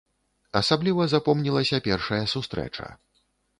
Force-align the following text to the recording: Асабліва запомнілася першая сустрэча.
Асабліва 0.59 1.05
запомнілася 1.11 1.81
першая 1.89 2.21
сустрэча. 2.35 2.91